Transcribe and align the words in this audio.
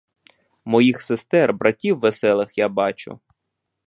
Моїх 0.65 1.01
сестер, 1.01 1.53
братів 1.53 1.99
веселих 1.99 2.57
я 2.57 2.69
бачу. 2.69 3.19